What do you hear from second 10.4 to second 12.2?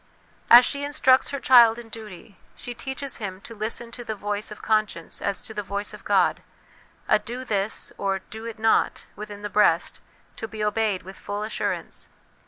be obeyed with full assurance.